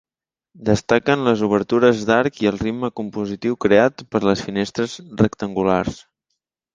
[0.67, 5.99] Destaquen les obertures d'arc i el ritme compositiu creat per les finestres rectangulars.